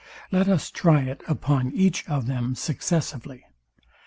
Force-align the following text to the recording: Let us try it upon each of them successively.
Let 0.31 0.47
us 0.47 0.71
try 0.71 1.01
it 1.03 1.21
upon 1.27 1.73
each 1.73 2.09
of 2.09 2.25
them 2.25 2.55
successively. 2.55 3.43